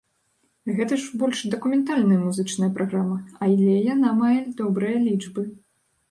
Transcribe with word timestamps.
Гэта 0.77 0.93
ж 1.01 1.17
больш 1.23 1.41
дакументальная 1.53 2.17
музычная 2.21 2.69
праграма, 2.79 3.17
але 3.47 3.75
яна 3.93 4.09
мае 4.23 4.39
добрыя 4.63 4.97
лічбы! 5.09 5.43